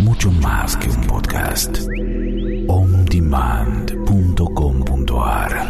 [0.00, 1.78] Mucho más que un podcast.
[2.68, 5.63] ondemand.com.ar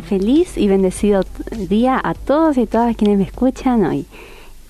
[0.00, 1.22] Feliz y bendecido
[1.68, 4.06] día a todos y todas quienes me escuchan hoy.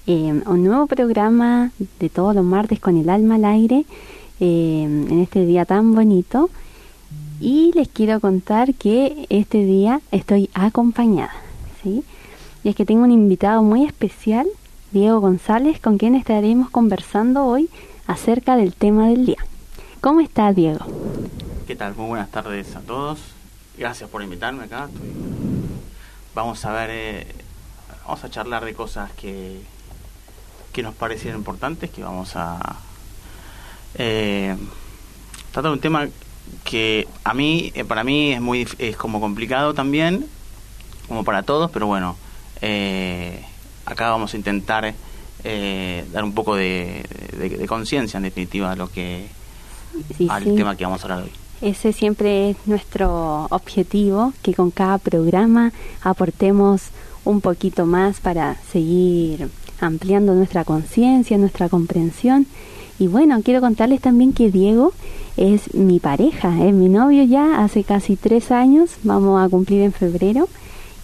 [0.06, 1.70] Eh, un nuevo programa
[2.00, 3.84] de todos los martes con el alma al aire
[4.40, 6.50] eh, en este día tan bonito.
[7.40, 11.32] Y les quiero contar que este día estoy acompañada,
[11.82, 12.02] ¿sí?
[12.64, 14.46] Y es que tengo un invitado muy especial,
[14.92, 17.68] Diego González, con quien estaremos conversando hoy
[18.06, 19.44] acerca del tema del día.
[20.00, 20.84] ¿Cómo está Diego?
[21.66, 21.94] ¿Qué tal?
[21.94, 23.37] Muy buenas tardes a todos.
[23.78, 24.88] Gracias por invitarme acá.
[24.92, 25.08] Estoy-
[26.34, 27.26] Vamos a ver, eh,
[28.04, 29.60] vamos a charlar de cosas que,
[30.72, 32.60] que nos parecieron importantes, que vamos a
[33.96, 34.56] eh,
[35.52, 36.06] tratar un tema
[36.64, 40.26] que a mí, eh, para mí es muy, es como complicado también,
[41.08, 42.16] como para todos, pero bueno,
[42.60, 43.42] eh,
[43.86, 44.94] acá vamos a intentar
[45.44, 47.04] eh, dar un poco de,
[47.36, 49.28] de- de conciencia en definitiva a lo que
[50.16, 50.54] Sí, al sí.
[50.54, 51.32] tema que vamos a hablar hoy.
[51.60, 56.82] Ese siempre es nuestro objetivo, que con cada programa aportemos
[57.24, 59.48] un poquito más para seguir
[59.80, 62.46] ampliando nuestra conciencia, nuestra comprensión.
[63.00, 64.92] Y bueno, quiero contarles también que Diego
[65.36, 69.92] es mi pareja, es mi novio ya hace casi tres años, vamos a cumplir en
[69.92, 70.48] febrero.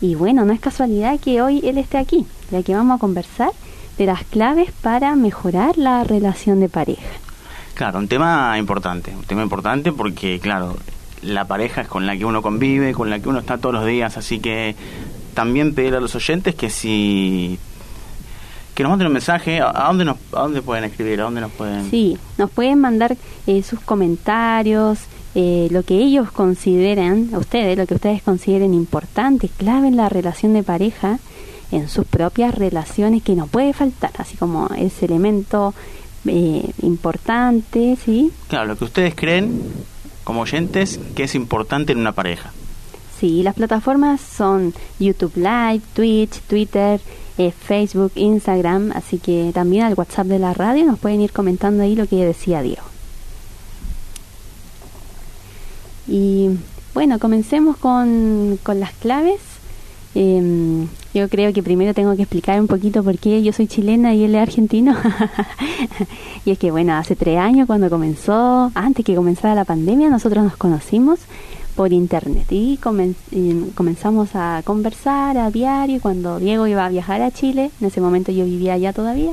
[0.00, 3.50] Y bueno, no es casualidad que hoy él esté aquí, ya que vamos a conversar
[3.98, 7.24] de las claves para mejorar la relación de pareja.
[7.75, 10.77] Claro, un tema importante, un tema importante porque, claro,
[11.22, 13.86] la pareja es con la que uno convive, con la que uno está todos los
[13.86, 14.77] días, así que
[15.34, 17.58] también pedir a los oyentes que si
[18.75, 21.20] que nos manden un mensaje, ¿a dónde nos a dónde pueden escribir?
[21.20, 24.98] ¿A dónde nos pueden Sí, nos pueden mandar eh, sus comentarios,
[25.35, 30.55] eh, lo que ellos consideran, ustedes, lo que ustedes consideren importante, clave en la relación
[30.55, 31.18] de pareja,
[31.70, 35.74] en sus propias relaciones, que no puede faltar, así como ese elemento
[36.27, 38.33] eh, importante, ¿sí?
[38.48, 39.62] Claro, lo que ustedes creen
[40.24, 42.52] como oyentes que es importante en una pareja.
[43.18, 47.01] Sí, las plataformas son YouTube Live, Twitch, Twitter,
[47.39, 51.83] eh, Facebook, Instagram, así que también al WhatsApp de la radio nos pueden ir comentando
[51.83, 52.83] ahí lo que decía Diego.
[56.06, 56.51] Y
[56.92, 59.41] bueno, comencemos con, con las claves.
[60.14, 64.14] Em, yo creo que primero tengo que explicar un poquito por qué yo soy chilena
[64.14, 64.95] y él es argentino.
[66.45, 70.45] y es que bueno, hace tres años cuando comenzó, antes que comenzara la pandemia, nosotros
[70.45, 71.20] nos conocimos
[71.74, 75.98] por internet y, comen- y comenzamos a conversar a diario.
[76.01, 79.33] Cuando Diego iba a viajar a Chile, en ese momento yo vivía allá todavía,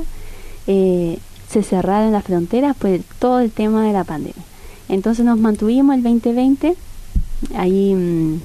[0.66, 4.42] eh, se cerraron las fronteras por el- todo el tema de la pandemia.
[4.88, 6.74] Entonces nos mantuvimos el 2020
[7.54, 8.40] ahí mm,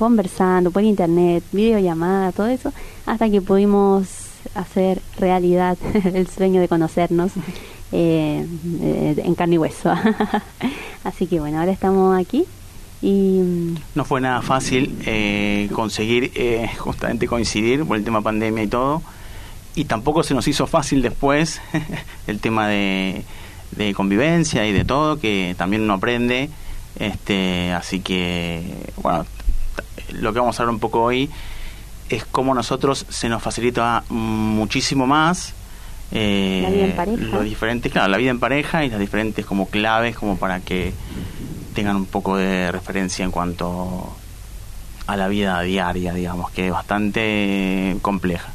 [0.00, 2.72] conversando por internet, videollamada, todo eso,
[3.04, 4.08] hasta que pudimos
[4.54, 5.76] hacer realidad
[6.14, 7.32] el sueño de conocernos
[7.92, 8.46] eh,
[8.80, 9.92] eh, en carne y hueso.
[11.04, 12.46] Así que bueno, ahora estamos aquí
[13.02, 18.64] y mm, No fue nada fácil eh, conseguir eh, justamente coincidir por el tema pandemia
[18.64, 19.02] y todo.
[19.74, 21.60] Y tampoco se nos hizo fácil después
[22.26, 23.22] el tema de,
[23.76, 26.48] de convivencia y de todo, que también uno aprende.
[26.98, 28.62] Este, así que,
[28.96, 29.26] bueno,
[30.12, 31.30] lo que vamos a hablar un poco hoy
[32.08, 35.54] es cómo nosotros se nos facilita muchísimo más
[36.12, 37.22] eh, La vida en pareja.
[37.24, 40.92] los diferentes, claro, la vida en pareja y las diferentes como claves como para que
[41.74, 44.12] tengan un poco de referencia en cuanto
[45.06, 48.52] a la vida diaria, digamos, que es bastante compleja.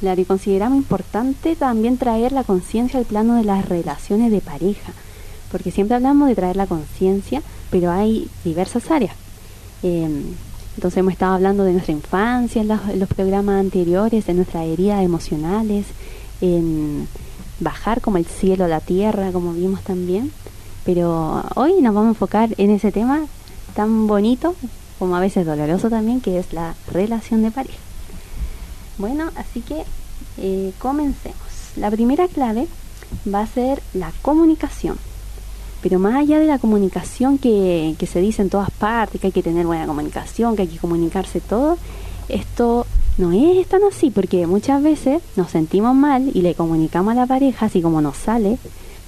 [0.00, 4.92] Claro, y consideramos importante también traer la conciencia al plano de las relaciones de pareja,
[5.50, 9.14] porque siempre hablamos de traer la conciencia, pero hay diversas áreas.
[9.82, 10.08] Eh,
[10.76, 15.86] entonces hemos estado hablando de nuestra infancia en los, programas anteriores, de nuestras heridas emocionales,
[16.40, 17.06] en
[17.60, 20.32] bajar como el cielo a la tierra, como vimos también.
[20.84, 23.26] Pero hoy nos vamos a enfocar en ese tema
[23.74, 24.54] tan bonito,
[24.98, 27.78] como a veces doloroso también, que es la relación de pareja.
[28.98, 29.84] Bueno, así que
[30.38, 31.38] eh, comencemos.
[31.76, 32.66] La primera clave
[33.32, 34.98] va a ser la comunicación.
[35.84, 39.32] Pero más allá de la comunicación que, que se dice en todas partes, que hay
[39.34, 41.76] que tener buena comunicación, que hay que comunicarse todo,
[42.30, 42.86] esto
[43.18, 47.26] no es tan así, porque muchas veces nos sentimos mal y le comunicamos a la
[47.26, 48.56] pareja, así como nos sale,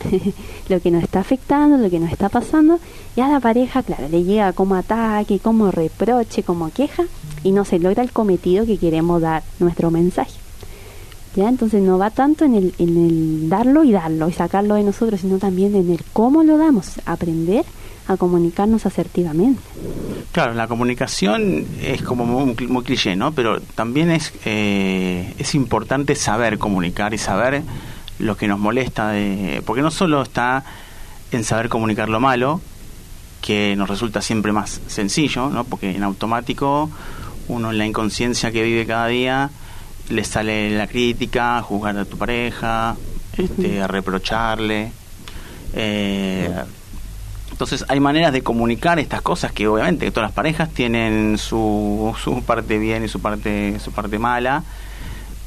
[0.68, 2.78] lo que nos está afectando, lo que nos está pasando,
[3.16, 7.04] y a la pareja, claro, le llega como ataque, como reproche, como queja,
[7.42, 10.45] y no se logra el cometido que queremos dar nuestro mensaje.
[11.36, 11.48] ¿Ya?
[11.48, 15.20] Entonces no va tanto en el, en el darlo y darlo y sacarlo de nosotros,
[15.20, 17.64] sino también en el cómo lo damos, aprender
[18.08, 19.60] a comunicarnos asertivamente.
[20.32, 23.32] Claro, la comunicación es como muy, muy cliché, ¿no?
[23.32, 27.62] Pero también es, eh, es importante saber comunicar y saber
[28.18, 30.64] lo que nos molesta, de, porque no solo está
[31.32, 32.60] en saber comunicar lo malo,
[33.42, 35.64] que nos resulta siempre más sencillo, ¿no?
[35.64, 36.90] Porque en automático
[37.48, 39.50] uno en la inconsciencia que vive cada día
[40.08, 42.96] le sale la crítica, juzgar a tu pareja,
[43.36, 44.92] este, a reprocharle.
[45.74, 46.50] Eh,
[47.50, 52.42] entonces hay maneras de comunicar estas cosas que obviamente todas las parejas tienen su, su
[52.42, 54.62] parte bien y su parte su parte mala,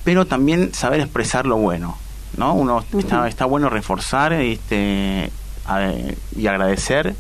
[0.04, 1.98] pero también saber expresar lo bueno,
[2.36, 2.54] ¿no?
[2.54, 5.32] Uno está, está bueno reforzar este
[6.36, 7.16] y agradecer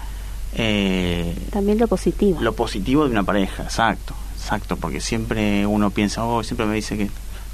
[0.54, 2.42] eh, también lo positivo.
[2.42, 6.98] Lo positivo de una pareja, exacto, exacto, porque siempre uno piensa, oh, siempre me dice
[6.98, 7.10] que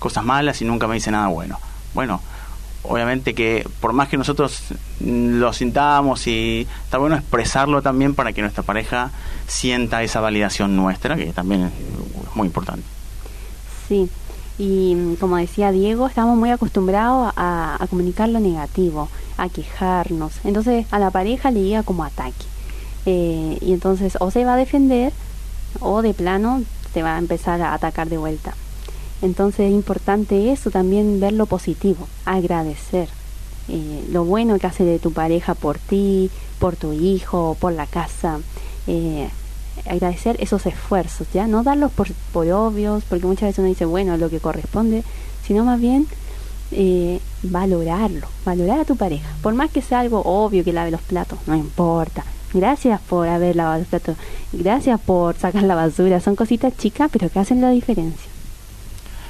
[0.05, 1.57] cosas malas y nunca me dice nada bueno.
[1.95, 2.21] Bueno,
[2.83, 4.61] obviamente que por más que nosotros
[4.99, 9.09] lo sintamos y está bueno expresarlo también para que nuestra pareja
[9.47, 12.83] sienta esa validación nuestra, que también es muy importante.
[13.87, 14.07] Sí,
[14.59, 20.33] y mm, como decía Diego, estamos muy acostumbrados a, comunicar lo negativo, a quejarnos.
[20.43, 22.45] Entonces a la pareja le llega como ataque.
[23.07, 25.13] Eh, y entonces o se va a defender
[25.79, 26.61] o de plano
[26.93, 28.53] se va a empezar a atacar de vuelta.
[29.21, 33.07] Entonces es importante eso, también ver lo positivo, agradecer
[33.67, 36.29] eh, lo bueno que hace de tu pareja por ti,
[36.59, 38.39] por tu hijo, por la casa.
[38.87, 39.27] Eh,
[39.89, 41.47] agradecer esos esfuerzos, ¿ya?
[41.47, 45.03] No darlos por, por obvios, porque muchas veces uno dice, bueno, lo que corresponde,
[45.45, 46.07] sino más bien
[46.71, 49.27] eh, valorarlo, valorar a tu pareja.
[49.41, 52.23] Por más que sea algo obvio que lave los platos, no importa.
[52.53, 54.15] Gracias por haber lavado los platos,
[54.53, 56.19] gracias por sacar la basura.
[56.19, 58.34] Son cositas chicas, pero que hacen la diferencia.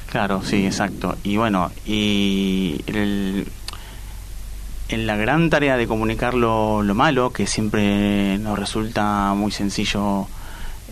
[0.09, 1.17] Claro, sí, exacto.
[1.23, 3.47] Y bueno, y el,
[4.89, 10.27] en la gran tarea de comunicar lo, malo, que siempre nos resulta muy sencillo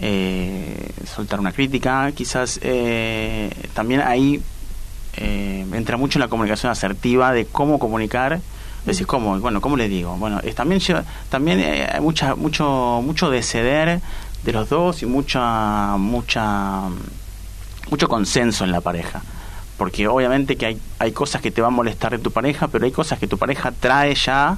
[0.02, 4.42] eh, soltar una crítica, quizás eh, también ahí
[5.18, 8.42] eh, entra mucho la comunicación asertiva de cómo comunicar.
[8.86, 9.40] Decís, ¿cómo?
[9.40, 10.18] Bueno, ¿cómo le digo?
[10.18, 10.82] Bueno, es, también,
[11.30, 14.02] también hay mucha, mucho, mucho de ceder
[14.44, 16.90] de los dos y mucha, mucha
[17.90, 19.22] mucho consenso en la pareja.
[19.78, 22.86] Porque obviamente que hay, hay cosas que te van a molestar de tu pareja, pero
[22.86, 24.58] hay cosas que tu pareja trae ya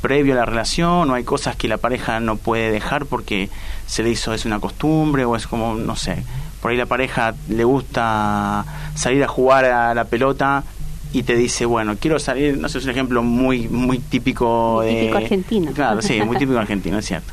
[0.00, 3.48] previo a la relación, o hay cosas que la pareja no puede dejar porque
[3.86, 6.22] se le hizo, es una costumbre, o es como, no sé,
[6.62, 8.64] por ahí la pareja le gusta
[8.94, 10.64] salir a jugar a la pelota
[11.12, 15.00] y te dice, bueno, quiero salir, no sé, es un ejemplo muy muy típico de...
[15.00, 15.72] Típico argentino.
[15.72, 17.32] Claro, sí, muy típico argentino, es cierto.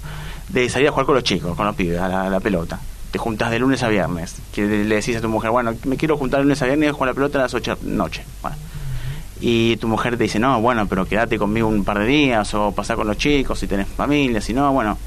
[0.50, 2.80] De salir a jugar con los chicos, con los pibes, a la pelota
[3.15, 6.17] te juntas de lunes a viernes, que le decís a tu mujer, bueno, me quiero
[6.17, 8.25] juntar lunes a viernes jugar la pelota a las 8 de la noche.
[9.39, 12.73] Y tu mujer te dice, no, bueno, pero quédate conmigo un par de días o
[12.73, 14.97] pasar con los chicos si tenés familia, si no, bueno,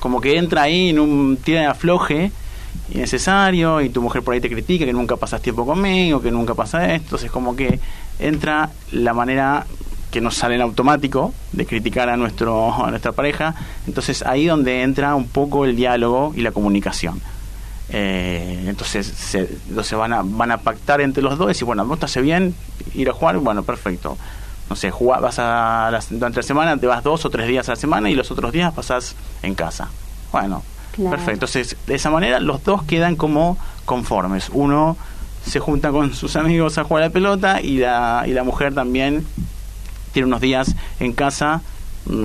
[0.00, 2.32] como que entra ahí en un tira de afloje
[2.94, 6.54] innecesario y tu mujer por ahí te critica que nunca pasas tiempo conmigo, que nunca
[6.54, 7.80] pasa esto, entonces como que
[8.18, 9.66] entra la manera
[10.10, 13.54] que nos sale en automático de criticar a nuestro a nuestra pareja,
[13.86, 17.20] entonces ahí donde entra un poco el diálogo y la comunicación.
[17.94, 22.06] Eh, entonces se, van, a, van a pactar entre los dos y bueno, ¿vos te
[22.06, 22.54] hace bien
[22.94, 23.38] ir a jugar?
[23.38, 24.16] Bueno, perfecto.
[24.70, 27.76] No sé, vas a durante la semana, te vas dos o tres días a la
[27.76, 29.90] semana y los otros días pasás en casa.
[30.32, 30.62] Bueno,
[30.96, 31.32] perfecto.
[31.32, 34.48] Entonces, de esa manera los dos quedan como conformes.
[34.52, 34.96] Uno
[35.44, 38.74] se junta con sus amigos a jugar a la pelota y la, y la mujer
[38.74, 39.26] también
[40.12, 41.60] tiene unos días en casa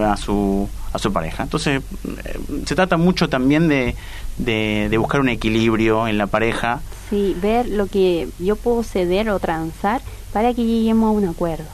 [0.06, 1.44] a su a su pareja.
[1.44, 3.96] Entonces, eh, se trata mucho también de,
[4.38, 6.82] de, buscar un equilibrio en la pareja.
[7.10, 10.02] Sí, ver lo que yo puedo ceder o transar
[10.34, 11.66] para que lleguemos a un acuerdo.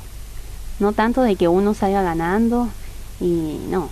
[0.80, 2.70] No tanto de que uno salga ganando
[3.20, 3.90] y no,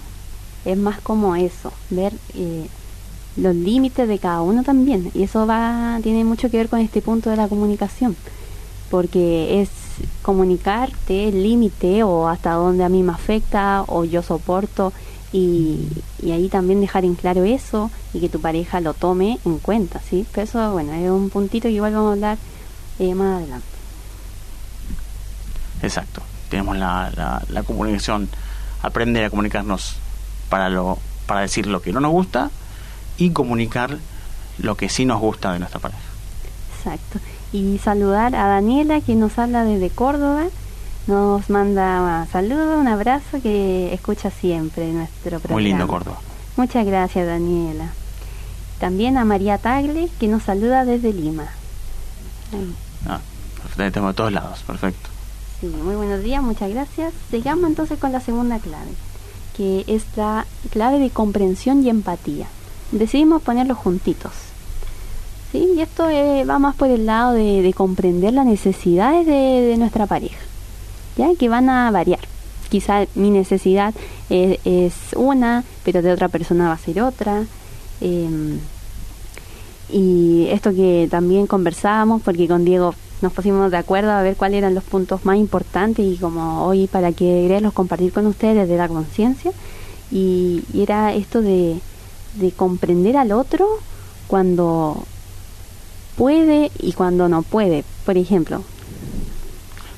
[0.66, 2.68] es más como eso, ver eh,
[3.38, 5.12] los límites de cada uno también.
[5.14, 8.16] Y eso va tiene mucho que ver con este punto de la comunicación,
[8.90, 9.70] porque es
[10.22, 14.94] comunicarte el límite o hasta dónde a mí me afecta o yo soporto
[15.34, 15.88] y,
[16.24, 20.26] ahí también dejar en claro eso y que tu pareja lo tome en cuenta, ¿sí?
[20.32, 22.38] Pero eso, bueno, es un puntito que igual vamos a hablar
[23.00, 23.68] eh, más adelante.
[25.82, 28.30] Exacto, tenemos la, la, comunicación,
[28.84, 29.96] aprender a comunicarnos
[30.50, 32.52] para, lo, para decir lo que no nos gusta
[33.18, 33.98] y comunicar
[34.60, 36.02] lo que sí nos gusta de nuestra pareja.
[36.78, 37.20] Exacto.
[37.52, 40.46] Y saludar a Daniela, que nos habla desde Córdoba
[41.08, 45.54] nos manda saludos, un abrazo que escucha siempre nuestro programa.
[45.54, 46.20] Muy lindo Córdoba.
[46.58, 47.92] Muchas gracias Daniela.
[48.80, 51.48] También a María Tagle que nos saluda desde Lima.
[53.08, 53.20] Ah,
[53.76, 55.10] Tenemos de todos lados, perfecto.
[55.60, 57.14] Sí, muy buenos días, muchas gracias.
[57.30, 58.92] Sigamos entonces con la segunda clave,
[59.56, 62.48] que es la clave de comprensión y empatía.
[62.92, 64.32] Decidimos ponerlos juntitos.
[65.52, 65.70] ¿sí?
[65.76, 70.40] Y esto eh, va más por el lado de, comprender las necesidades de, nuestra pareja,
[71.18, 71.30] ¿ya?
[71.36, 72.20] que van a variar.
[72.70, 73.94] Quizá mi necesidad
[74.30, 77.44] es, una, pero de otra persona va a ser otra.
[78.00, 78.60] Em,
[79.90, 84.60] y esto que también conversábamos, porque con Diego nos pusimos de acuerdo a ver cuáles
[84.60, 88.78] eran los puntos más importantes y como hoy para que los compartir con ustedes de
[88.78, 89.52] la conciencia.
[90.12, 91.80] Y, y, era esto de,
[92.36, 93.68] de comprender al otro
[94.28, 95.04] cuando
[96.18, 97.84] puede y cuando no puede.
[98.06, 98.64] Por ejemplo,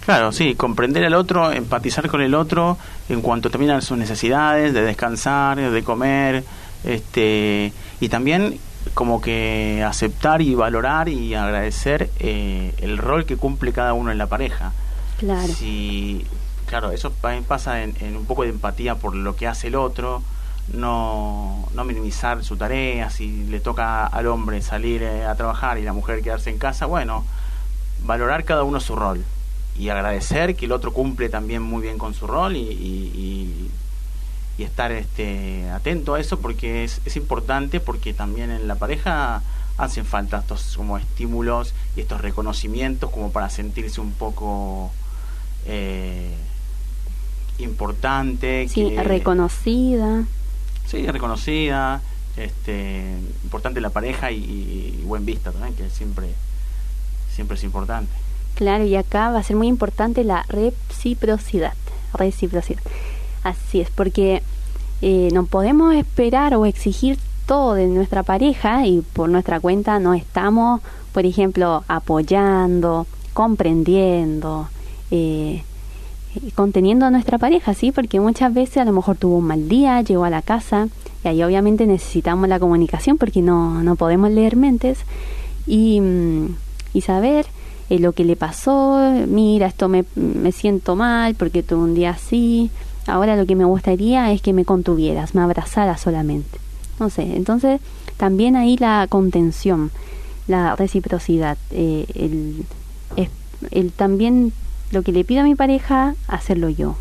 [0.05, 4.74] Claro, sí, comprender al otro, empatizar con el otro en cuanto también a sus necesidades
[4.74, 6.43] de descansar, de comer,
[6.83, 8.60] este, y también
[8.93, 14.17] como que aceptar y valorar y agradecer eh, el rol que cumple cada uno en
[14.17, 14.74] la pareja.
[15.19, 15.48] Claro.
[15.48, 16.25] Si,
[16.65, 17.13] claro, eso
[17.48, 20.22] pasa en, un poco de empatía por lo que hace el otro,
[20.74, 25.83] no, no minimizar su tarea, si le toca al hombre salir eh, a trabajar y
[25.83, 27.24] la mujer quedarse en casa, bueno,
[28.03, 29.24] valorar cada uno su rol
[29.77, 33.69] y agradecer que el otro cumple también muy bien con su rol y, y,
[34.59, 39.41] estar este, atento a eso porque es, es, importante porque también en la pareja
[39.77, 44.89] hacen falta estos como estímulos y estos reconocimientos como para sentirse un poco
[45.65, 46.33] eh,
[47.57, 50.23] importante sí, reconocida.
[50.85, 52.01] Sí reconocida
[52.37, 56.29] este importante la pareja y, y buen vista también que siempre
[57.33, 58.22] siempre es importante
[58.55, 61.74] Claro, y acá va a ser muy importante la reciprocidad.
[62.13, 62.81] Reciprocidad.
[63.43, 64.41] Así es, porque
[65.01, 70.13] eh, no podemos esperar o exigir todo de nuestra pareja y por nuestra cuenta no
[70.13, 70.81] estamos,
[71.12, 74.69] por ejemplo, apoyando, comprendiendo,
[75.12, 75.63] eh,
[76.55, 77.91] conteniendo a nuestra pareja, ¿sí?
[77.91, 80.88] Porque muchas veces a lo mejor tuvo un mal día, llegó a la casa
[81.24, 85.00] y ahí obviamente necesitamos la comunicación porque no, no podemos leer mentes
[85.67, 86.01] y,
[86.93, 87.45] y saber
[87.89, 92.11] eh, lo que le pasó, mira, esto me, me siento mal porque tuve un día
[92.11, 92.71] así,
[93.07, 96.59] ahora lo que me gustaría es que me contuvieras, me abrazaras solamente.
[96.99, 97.81] No sé, entonces
[98.17, 99.91] también ahí la contención,
[100.47, 102.05] la reciprocidad, eh,
[103.71, 104.51] el, también
[104.91, 106.95] lo que le pido a mi pareja, hacerlo yo.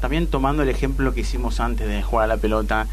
[0.00, 2.86] también tomando el ejemplo que hicimos antes de jugar a la pelota,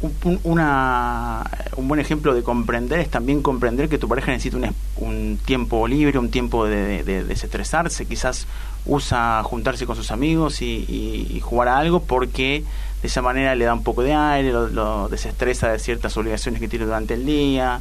[0.00, 1.44] un, una,
[1.76, 5.86] un buen ejemplo de comprender es también comprender que tu pareja necesita un, un tiempo
[5.88, 8.46] libre, un tiempo de, desestresarse, quizás
[8.86, 12.64] usa juntarse con sus amigos y, jugar a algo porque
[13.02, 16.68] de esa manera le da un poco de aire, lo, desestresa de ciertas obligaciones que
[16.68, 17.80] tiene durante el día,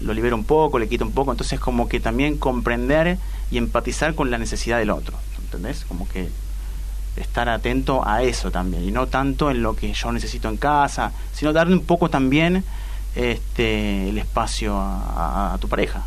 [0.00, 3.18] lo libera un poco, le quita un poco, entonces como que también comprender
[3.50, 5.84] y empatizar con la necesidad del otro, ¿entendés?
[5.84, 6.28] Como que
[7.16, 11.12] estar atento a eso también y no tanto en lo que yo necesito en casa,
[11.32, 12.64] sino darle un poco también
[13.14, 16.04] este el espacio a, tu pareja.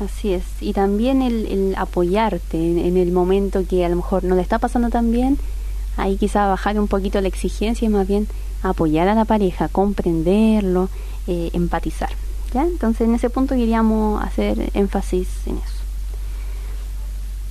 [0.00, 4.42] Así es, y también el, apoyarte en, el momento que a lo mejor no le
[4.42, 5.38] está pasando tan bien,
[5.96, 8.26] ahí quizá bajar un poquito la exigencia y más bien
[8.64, 10.88] apoyar a la pareja, comprenderlo,
[11.28, 12.10] eh, empatizar.
[12.52, 12.62] ¿ya?
[12.62, 15.84] Entonces en ese punto queríamos hacer énfasis en eso.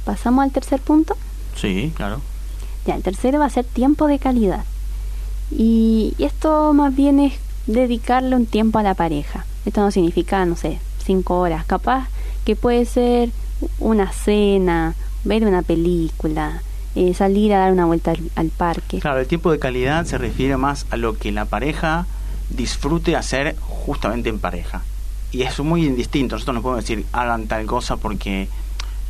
[0.04, 1.16] Pasamos al tercer punto.
[1.56, 2.22] Sí, claro.
[2.86, 4.66] Ya, el tercero va a ser tiempo de calidad.
[5.52, 7.34] Y, esto más bien es
[7.68, 9.46] dedicarle un tiempo a la pareja.
[9.66, 11.66] Esto no significa, no sé, cinco horas.
[11.66, 12.08] Capaz
[12.46, 13.30] que puede ser
[13.80, 16.62] una cena, ver una película,
[16.96, 19.00] eh, salir a dar una vuelta al, parque.
[19.00, 22.06] Claro, el tiempo de calidad se refiere más a lo que la pareja
[22.50, 24.84] disfrute hacer justamente en pareja.
[25.32, 26.36] Y es muy indistinto.
[26.36, 28.50] Nosotros no podemos decir hagan tal cosa porque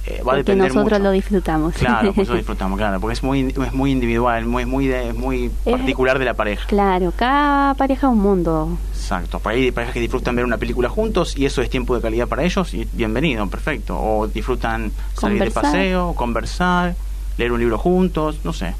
[0.05, 1.75] eh, va porque nosotros lo disfrutamos.
[1.75, 6.25] Claro, nosotros disfrutamos, claro, porque es muy, es muy individual, muy, muy, muy particular de
[6.25, 6.67] la pareja.
[6.67, 8.77] Claro, cada pareja es un mundo.
[8.91, 12.27] Exacto, hay parejas que disfrutan ver una película juntos y eso es tiempo de calidad
[12.27, 13.97] para ellos y bienvenido, perfecto.
[13.97, 16.95] O disfrutan salir de paseo, conversar,
[17.37, 18.75] leer un libro juntos, no sé.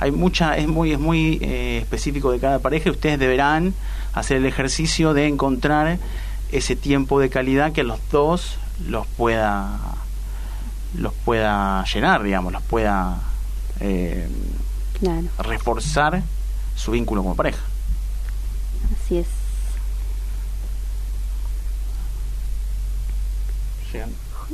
[0.00, 3.74] Hay mucha, es muy, es muy eh, específico de cada pareja y ustedes deberán
[4.12, 5.98] hacer el ejercicio de encontrar
[6.52, 9.78] ese tiempo de calidad que los dos los pueda
[10.94, 13.20] los pueda llenar, digamos, los pueda
[13.80, 14.28] eh,
[15.38, 16.22] reforzar
[16.74, 17.60] su vínculo como pareja.
[18.94, 19.26] Así es.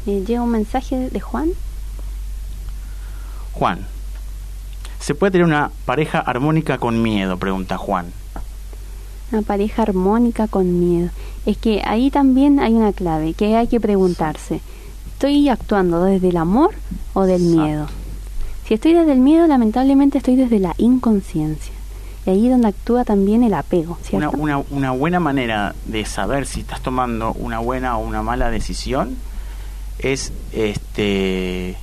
[0.07, 1.51] Eh, llega un mensaje de Juan.
[3.53, 3.87] Juan,
[5.01, 7.37] ¿se puede tener una pareja armónica con miedo?
[7.37, 8.13] Pregunta Juan.
[9.33, 11.11] Una pareja armónica con miedo.
[11.47, 14.61] Es que ahí también hay una clave que hay que preguntarse
[15.15, 16.75] estoy actuando desde el amor
[17.15, 17.87] o del miedo.
[18.67, 21.73] Si estoy desde el miedo, lamentablemente estoy desde la inconsciencia.
[22.27, 26.47] Y ahí es donde actúa también el apego, Una, una, una buena manera de saber
[26.47, 29.17] si estás tomando una buena o una mala decisión
[29.99, 31.77] es este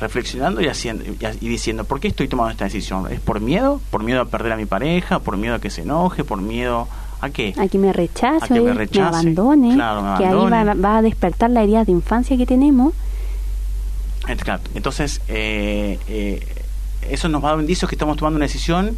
[0.00, 3.10] reflexionando y haciendo y, y diciendo ¿por qué estoy tomando esta decisión?
[3.12, 3.80] ¿Es por miedo?
[3.90, 5.20] ¿Por miedo a perder a mi pareja?
[5.20, 6.24] ¿Por miedo a que se enoje?
[6.24, 7.54] ¿Por miedo a qué?
[7.58, 10.64] a que me rechace, A que me rechace, abandone, claro, me que ahí abandone.
[10.64, 12.92] va, va a despertar la herida de infancia que tenemos.
[14.74, 16.46] Entonces, eh, eh,
[17.10, 18.96] eso nos va a dar indicios que estamos tomando una decisión,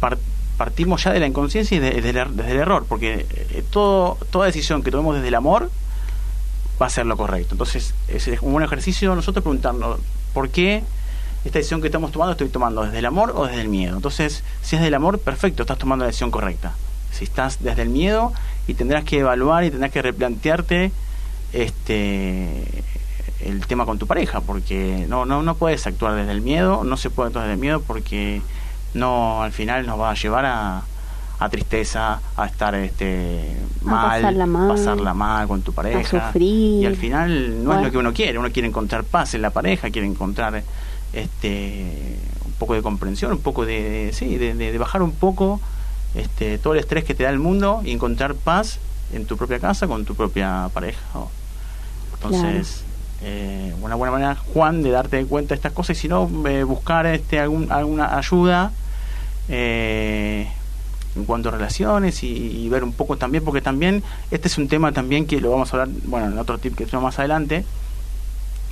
[0.00, 0.18] par-
[0.56, 4.16] partimos ya de la inconsciencia y de- desde, el, desde el error, porque eh, todo,
[4.30, 5.70] toda decisión que tomemos desde el amor
[6.80, 7.54] va a ser lo correcto.
[7.54, 9.98] Entonces, es un buen ejercicio nosotros preguntarnos,
[10.32, 10.82] ¿por qué
[11.44, 13.94] esta decisión que estamos tomando estoy tomando desde el amor o desde el miedo?
[13.96, 16.72] Entonces, si es del amor, perfecto, estás tomando la decisión correcta.
[17.14, 18.32] Si estás desde el miedo
[18.66, 20.90] y tendrás que evaluar y tendrás que replantearte
[21.52, 22.64] este
[23.40, 26.96] el tema con tu pareja porque no no no puedes actuar desde el miedo no
[26.96, 28.42] se puede actuar desde el miedo porque
[28.94, 30.82] no al final nos va a llevar a,
[31.38, 36.82] a tristeza a estar este A mal pasarla mal, pasarla mal con tu pareja sufrir.
[36.82, 39.50] y al final no es lo que uno quiere uno quiere encontrar paz en la
[39.50, 40.62] pareja quiere encontrar
[41.12, 45.60] este un poco de comprensión un poco de sí de, de- de bajar un poco
[46.14, 48.78] este todo el estrés que te da el mundo y encontrar paz
[49.12, 51.00] en tu propia casa con tu propia pareja
[52.14, 52.84] entonces
[53.22, 56.62] eh, una buena manera Juan de darte cuenta de estas cosas y si no eh,
[56.64, 58.72] buscar este algún, alguna ayuda
[59.48, 60.48] eh,
[61.16, 64.68] en cuanto a relaciones y, y ver un poco también porque también este es un
[64.68, 67.64] tema también que lo vamos a hablar bueno en otro tip que tenemos más adelante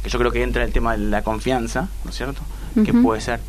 [0.03, 2.43] que yo creo que entra el tema de la confianza ¿no es cierto?
[2.85, 3.41] que puede ser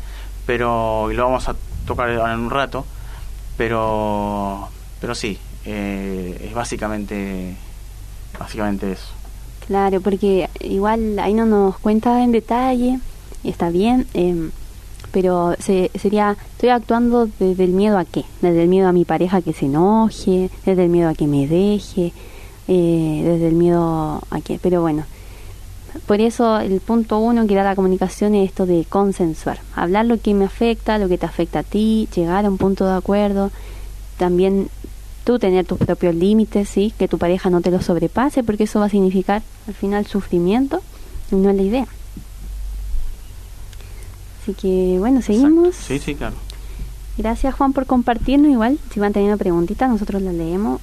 [0.46, 2.86] pero y lo vamos a tocar ahora en un rato
[3.56, 4.68] pero
[5.00, 7.56] pero sí eh, es básicamente
[8.38, 9.14] básicamente eso
[9.66, 12.98] Claro, porque igual ahí no nos cuenta en detalle,
[13.44, 14.50] está bien, em,
[15.10, 18.24] pero se, sería, estoy actuando desde el miedo a qué?
[18.42, 21.46] Desde el miedo a mi pareja que se enoje, desde el miedo a que me
[21.46, 22.12] deje,
[22.68, 25.04] eh, desde el miedo a qué, pero bueno.
[26.06, 30.20] Por eso el punto uno que da la comunicación es esto de consensuar, hablar lo
[30.20, 33.50] que me afecta, lo que te afecta a ti, llegar a un punto de acuerdo,
[34.18, 34.68] también
[35.24, 38.80] tú tener tus propios límites, sí, que tu pareja no te los sobrepase, porque eso
[38.80, 40.82] va a significar al final sufrimiento
[41.30, 41.86] y no es la idea.
[44.42, 45.68] Así que bueno, seguimos.
[45.68, 45.86] Exacto.
[45.86, 46.36] sí sí claro
[47.16, 48.50] Gracias Juan por compartirnos.
[48.50, 50.80] Igual, si van teniendo preguntitas, nosotros las leemos.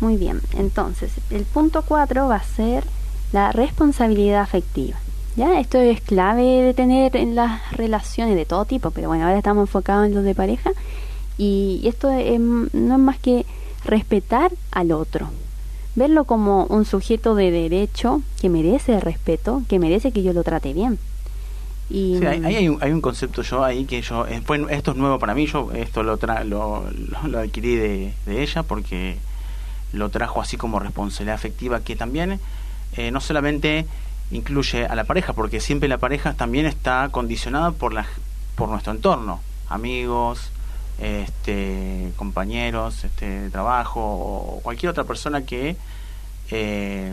[0.00, 2.84] Muy bien, entonces, el punto 4 va a ser
[3.32, 4.96] la responsabilidad afectiva.
[5.36, 9.38] Ya, esto es clave de tener en las relaciones de todo tipo, pero bueno, ahora
[9.38, 10.70] estamos enfocados en los de pareja.
[11.38, 13.46] Y esto es- no es más que
[13.84, 15.30] respetar al otro.
[15.94, 20.72] Verlo como un sujeto de derecho que merece respeto, que merece que yo lo trate
[20.74, 20.98] bien.
[21.90, 24.92] Y, Sí, ahí hay, un, hay un concepto yo ahí que yo eh, fue- esto
[24.92, 28.62] es nuevo para mí yo esto lo tra- lo, lo, lo adquirí de, de ella
[28.62, 29.16] porque
[29.92, 32.38] lo trajo así como responsabilidad afectiva que también
[32.96, 33.86] eh, no solamente
[34.30, 38.06] incluye a la pareja porque siempre la pareja también está condicionada por la
[38.56, 40.50] por nuestro entorno amigos
[41.00, 45.76] este compañeros este de trabajo o cualquier otra persona que
[46.50, 47.12] eh,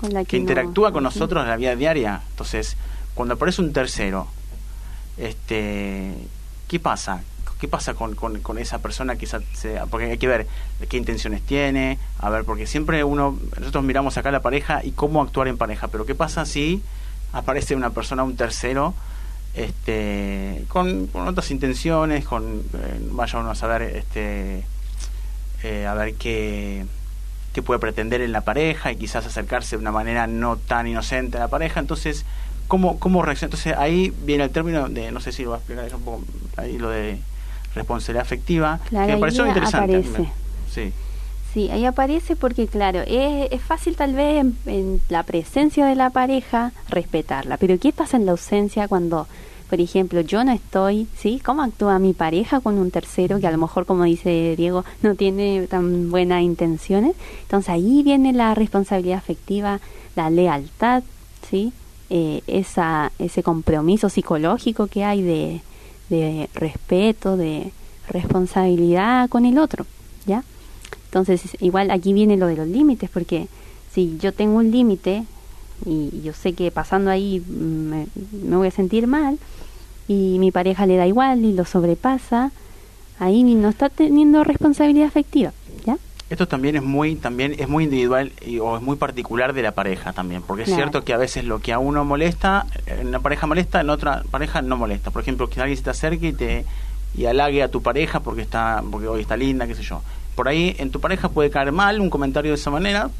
[0.00, 2.20] que no- interactúa con nosotros en la vida diaria.
[2.30, 2.76] Entonces,
[3.14, 4.26] cuando aparece un tercero,
[5.16, 6.14] este,
[6.68, 7.22] ¿qué pasa?
[7.60, 10.46] ¿Qué pasa con, con, esa persona que esa- se- porque hay que ver
[10.88, 15.22] qué intenciones tiene, a ver, porque siempre uno, nosotros miramos acá la pareja y cómo
[15.22, 16.82] actuar en pareja, pero ¿qué pasa si
[17.32, 18.94] aparece una persona, un tercero,
[19.54, 24.64] este, con, con otras intenciones, con, eh, vaya uno a saber, este,
[25.62, 26.84] eh, a ver qué,
[27.52, 31.36] qué puede pretender en la pareja y quizás acercarse de una manera no tan inocente
[31.38, 31.80] a la pareja.
[31.80, 32.24] Entonces,
[32.68, 33.46] ¿cómo, cómo reacciona?
[33.54, 36.04] Entonces, ahí viene el término de, no sé si lo va a explicar eso un
[36.04, 36.24] poco,
[36.56, 37.18] ahí lo de
[37.74, 39.96] responsabilidad afectiva, Claro, que me pareció interesante.
[39.98, 40.28] aparece.
[40.72, 40.92] Sí,
[41.52, 45.94] Sí, ahí aparece porque, claro, es, es fácil tal vez en, en la presencia de
[45.94, 49.28] la pareja respetarla, pero ¿qué pasa en la ausencia cuando,
[49.70, 51.40] por ejemplo, yo no estoy, ¿sí?
[51.44, 55.14] ¿Cómo actúa mi pareja con un tercero que a lo mejor, como dice Diego, no
[55.14, 57.14] tiene tan buenas intenciones?
[57.42, 59.78] Entonces ahí viene la responsabilidad afectiva,
[60.16, 61.04] la lealtad,
[61.48, 61.72] ¿sí?
[62.10, 65.60] Eh, esa, ese compromiso psicológico que hay de,
[66.08, 67.72] de respeto, de
[68.08, 69.86] responsabilidad con el otro,
[70.26, 70.44] ¿ya?
[71.06, 73.48] Entonces, igual aquí viene lo de los límites, porque
[73.92, 75.24] si yo tengo un límite
[75.86, 79.38] y yo sé que pasando ahí me, me voy a sentir mal
[80.08, 82.50] y mi pareja le da igual y lo sobrepasa,
[83.18, 85.52] ahí no está teniendo responsabilidad afectiva.
[86.30, 89.72] Esto también es muy también es muy individual y, o es muy particular de la
[89.72, 90.82] pareja también, porque es Claro.
[90.84, 94.22] cierto que a veces lo que a uno molesta, en una pareja molesta, en otra
[94.30, 95.10] pareja no molesta.
[95.10, 96.64] Por ejemplo, que alguien se te acerque y te
[97.16, 100.00] y halague a tu pareja porque está porque hoy está linda, qué sé yo.
[100.34, 103.10] Por ahí en tu pareja puede caer mal un comentario de esa manera,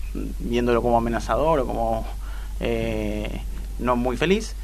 [0.40, 2.06] viéndolo como amenazador o como
[2.60, 3.40] eh,
[3.78, 4.56] no muy feliz.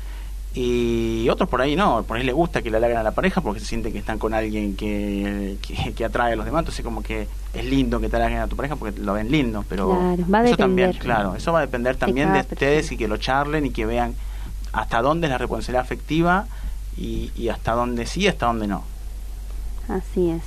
[0.52, 3.40] Y otros por ahí no, por ahí le gusta que le halaguen a la pareja
[3.40, 6.60] porque se siente que están con alguien que, que, que atrae a los demás.
[6.60, 9.64] Entonces, como que es lindo que te halaguen a tu pareja porque lo ven lindo.
[9.68, 12.96] Pero Claro, va a eso también, claro, eso va a depender también de ustedes y
[12.96, 14.14] que lo charlen y que vean
[14.72, 16.46] hasta dónde es la responsabilidad afectiva
[16.96, 18.82] y, y hasta dónde sí, hasta dónde no.
[19.88, 20.42] Así es.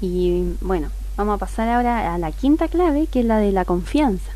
[0.00, 3.64] Y bueno, vamos a pasar ahora a la quinta clave, que es la de la
[3.64, 4.30] confianza.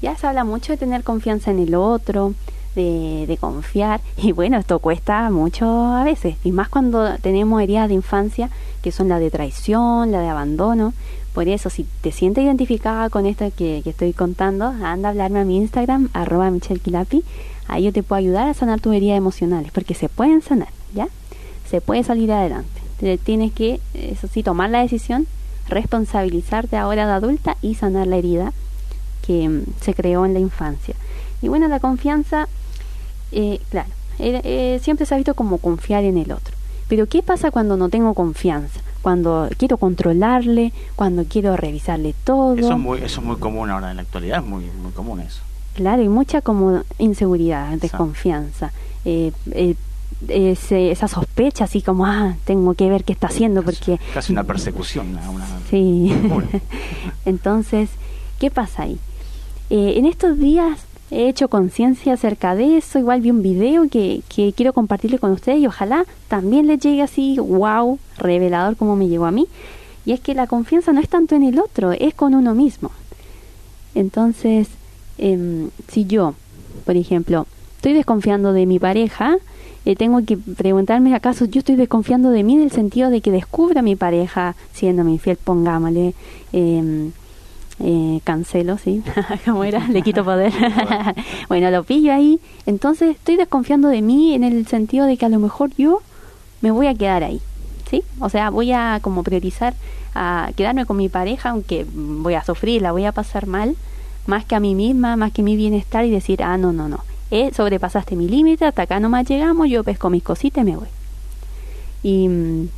[0.00, 2.34] Ya se habla mucho de tener confianza en el otro,
[2.74, 7.88] de, de confiar, y bueno, esto cuesta mucho a veces, y más cuando tenemos heridas
[7.88, 8.50] de infancia,
[8.82, 10.94] que son la de traición, la de abandono.
[11.34, 15.44] Por eso, si te sientes identificada con esto que, estoy contando, anda a hablarme a
[15.44, 17.22] mi Instagram, arroba michelquilapi,
[17.68, 21.06] ahí yo te puedo ayudar a sanar tus heridas emocionales, porque se pueden sanar, ¿ya?
[21.70, 22.80] Se puede salir adelante.
[22.98, 25.26] Te- Tienes que, eso sí, tomar la decisión,
[25.68, 28.52] responsabilizarte ahora de adulta y sanar la herida
[29.24, 30.94] que mm, se creó en la infancia.
[31.42, 32.48] Y bueno, la confianza,
[33.32, 33.88] eh, claro,
[34.18, 36.54] eh, eh, siempre se ha visto como confiar en el otro.
[36.88, 38.80] Pero ¿qué pasa cuando no tengo confianza?
[39.02, 42.54] Cuando quiero controlarle, cuando quiero revisarle todo.
[42.56, 45.20] Eso es muy, eso es muy común ahora en la actualidad, es muy, muy común
[45.20, 45.40] eso.
[45.74, 48.72] Claro, y mucha como inseguridad, desconfianza,
[49.04, 49.76] eh, eh,
[50.28, 53.98] ese- esa sospecha así como, ah, tengo que ver qué está haciendo porque...
[54.12, 55.10] Casi una persecución.
[55.10, 56.12] una- una- Sí.
[57.24, 57.88] Entonces,
[58.38, 58.98] ¿qué pasa ahí?
[59.70, 64.22] Eh, en estos días he hecho conciencia acerca de eso, igual vi un video que,
[64.34, 69.08] que quiero compartirle con ustedes y ojalá también les llegue así, wow, revelador como me
[69.08, 69.46] llegó a mí.
[70.06, 72.90] Y es que la confianza no es tanto en el otro, es con uno mismo.
[73.94, 74.68] Entonces,
[75.18, 76.34] em, si yo,
[76.84, 77.46] por ejemplo,
[77.76, 79.36] estoy desconfiando de mi pareja,
[79.84, 83.30] eh, tengo que preguntarme acaso yo estoy desconfiando de mí en el sentido de que
[83.30, 86.14] descubra a mi pareja siéndome infiel, pongámosle,
[86.52, 87.12] em,
[87.80, 89.02] eh, cancelo, ¿sí?
[89.44, 89.86] ¿Cómo era?
[89.88, 90.52] Le quito poder.
[91.48, 92.40] bueno, lo pillo ahí.
[92.66, 96.02] Entonces estoy desconfiando de mí en el sentido de que a lo mejor yo
[96.60, 97.40] me voy a quedar ahí,
[97.88, 98.02] ¿sí?
[98.20, 99.74] O sea, voy a como priorizar
[100.14, 103.76] a quedarme con mi pareja, aunque voy a sufrir, la voy a pasar mal,
[104.26, 107.00] más que a mí misma, más que mi bienestar y decir, ah, no, no, no,
[107.30, 110.88] eh, sobrepasaste mi límite, hasta acá nomás llegamos, yo pesco mis cositas y me voy.
[112.02, 112.68] Y, mm,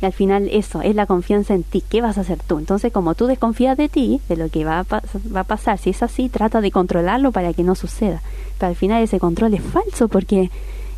[0.00, 2.58] y al final eso, es la confianza en ti, ¿qué vas a hacer tú?
[2.58, 5.90] Entonces, como tú desconfías de ti, de lo que va a, va a pasar, si
[5.90, 8.20] es así, trata de controlarlo para que no suceda.
[8.58, 10.50] Pero al final ese control es falso porque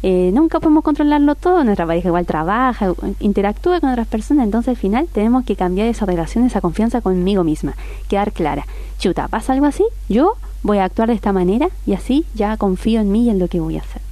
[0.03, 4.77] eh, nunca podemos controlarlo todo, nuestra pareja igual trabaja, interactúa con otras personas, entonces al
[4.77, 7.75] final tenemos que cambiar esa relación, esa confianza conmigo misma,
[8.09, 8.67] quedar clara.
[8.99, 9.85] Chuta, ¿pasa algo así?
[10.09, 13.39] Yo voy a actuar de esta manera y así ya confío en mí y en
[13.39, 14.08] lo que voy a hacer.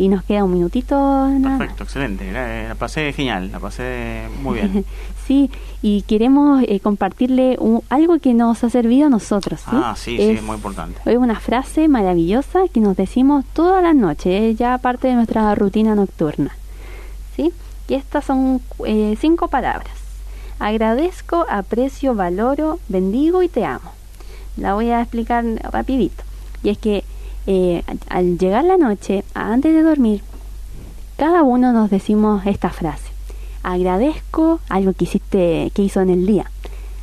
[0.00, 0.94] Y nos queda un minutito
[1.28, 1.58] nada.
[1.58, 2.30] Perfecto, excelente.
[2.32, 4.84] La, la pasé genial, la pasé muy bien.
[5.26, 5.50] sí,
[5.82, 9.58] y queremos eh, compartirle un- algo que nos ha servido a nosotros.
[9.60, 9.70] ¿sí?
[9.72, 11.00] Ah, sí, sí, Es- es muy importante.
[11.04, 15.52] Es una frase maravillosa que nos decimos todas las noches, es ya parte de nuestra
[15.56, 16.52] rutina nocturna.
[17.34, 17.52] ¿Sí?
[17.88, 19.92] Y estas son eh, cinco palabras.
[20.60, 23.92] Agradezco, aprecio, valoro, bendigo y te amo.
[24.56, 26.22] La voy a explicar rapidito.
[26.62, 27.04] Y es que
[27.50, 30.22] eh, al llegar la noche, antes de dormir,
[31.16, 33.08] cada uno nos decimos esta frase.
[33.62, 36.50] Agradezco algo que hiciste, que hizo en el día.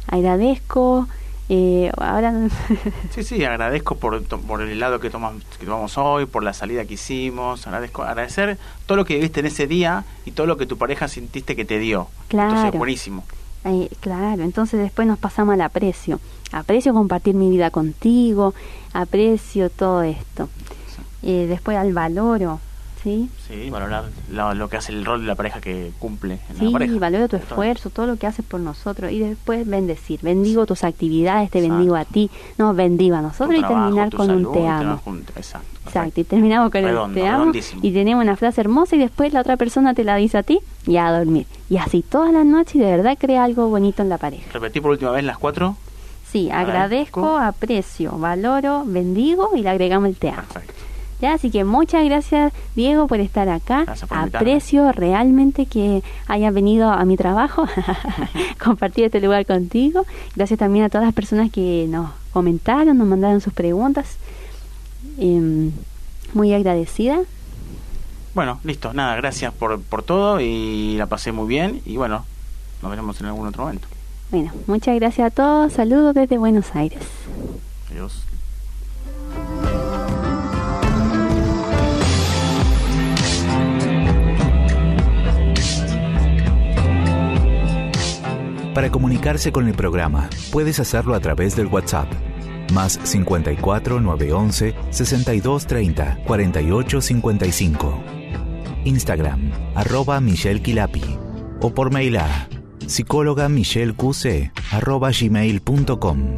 [0.06, 1.08] Agradezco,
[1.50, 2.32] eh, ahora
[3.10, 4.14] Sí, sí, agradezco por,
[4.62, 8.98] el helado que, tomas, que tomamos hoy, por la salida que hicimos, agradezco, agradecer todo
[8.98, 11.80] lo que viviste en ese día y todo lo que tu pareja sentiste que te
[11.80, 12.08] dio.
[12.30, 12.78] Entonces, Claro.
[12.78, 13.24] buenísimo.
[13.64, 16.20] Eh, claro, entonces después nos pasamos al aprecio.
[16.56, 18.54] Aprecio compartir mi vida contigo,
[18.94, 20.48] aprecio todo esto.
[21.22, 22.60] Eh, después al valoro,
[23.04, 23.30] ¿sí?
[23.46, 26.66] Sí, valorar lo, lo que hace el rol de la pareja que cumple en Sí,
[26.66, 26.98] la pareja.
[26.98, 29.12] valoro tu esfuerzo, todo lo que haces por nosotros.
[29.12, 30.22] Y después bendecir.
[30.22, 31.76] Bendigo tus actividades, te Exacto.
[31.76, 32.30] bendigo a ti.
[32.58, 35.02] No, bendigo a Tu nosotros y trabajo, terminar con salud, un te amo.
[35.36, 35.68] Exacto.
[35.88, 37.52] Exacto, y terminamos con Redondo, el te amo
[37.84, 40.60] y tenemos una frase hermosa y después la otra persona te la dice a ti
[40.88, 41.46] y a dormir.
[41.70, 44.46] Y así todas las noches y de verdad crea algo bonito en la pareja.
[44.54, 45.76] Repetí por última vez las cuatro.
[46.32, 50.44] Sí, agradezco, aprecio, valoro, bendigo y le agregamos el te amo.
[51.22, 53.86] Ya, así que muchas gracias Diego por estar acá.
[54.08, 54.18] Por.
[54.18, 57.66] Aprecio realmente que hayas venido a mi trabajo,
[58.64, 60.06] compartir este lugar contigo.
[60.36, 64.18] Gracias también a todas las personas que nos comentaron, nos mandaron sus preguntas.
[65.18, 65.72] Em,
[66.34, 67.20] muy agradecida.
[68.34, 68.94] Bueno, listo.
[68.94, 71.82] Nada, gracias por, por todo y la pasé muy bien.
[71.86, 72.26] Y bueno,
[72.82, 73.88] nos veremos en algún otro momento.
[74.32, 75.74] Bueno, muchas gracias a todos.
[75.74, 77.02] Saludos desde Buenos Aires.
[77.92, 78.26] Adiós.
[88.74, 92.12] Para comunicarse con el programa, puedes hacerlo a través del WhatsApp.
[92.74, 98.04] Más 54 911 6230 4855.
[98.84, 101.04] Instagram, arroba Michelle Kilapi.
[101.62, 102.50] O por mail a
[102.88, 103.50] psicóloga
[104.72, 106.36] arroba gmail.com.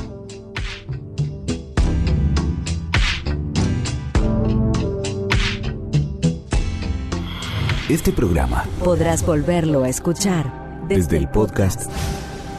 [7.90, 10.52] Este programa podrás volverlo a escuchar
[10.90, 11.90] desde el podcast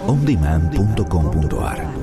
[0.07, 1.98] ondemand.com.ar.